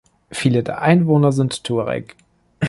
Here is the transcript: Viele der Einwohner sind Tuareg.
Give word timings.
Viele 0.31 0.63
der 0.63 0.81
Einwohner 0.81 1.31
sind 1.31 1.63
Tuareg. 1.63 2.15